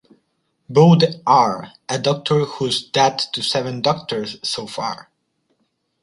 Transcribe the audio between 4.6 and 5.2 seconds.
Far!